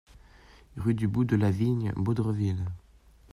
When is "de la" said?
1.25-1.51